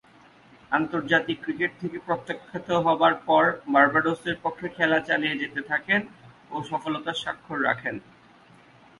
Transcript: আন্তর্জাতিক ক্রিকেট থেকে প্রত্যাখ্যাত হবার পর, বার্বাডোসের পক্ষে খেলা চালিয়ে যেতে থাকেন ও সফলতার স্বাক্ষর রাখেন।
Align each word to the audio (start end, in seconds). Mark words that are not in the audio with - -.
আন্তর্জাতিক 0.71 1.37
ক্রিকেট 1.43 1.71
থেকে 1.81 1.97
প্রত্যাখ্যাত 1.99 2.67
হবার 2.85 3.13
পর, 3.27 3.43
বার্বাডোসের 3.73 4.35
পক্ষে 4.43 4.67
খেলা 4.77 4.99
চালিয়ে 4.99 5.39
যেতে 5.41 5.61
থাকেন 5.69 6.01
ও 6.51 6.57
সফলতার 6.69 7.21
স্বাক্ষর 7.23 7.57
রাখেন। 7.63 7.95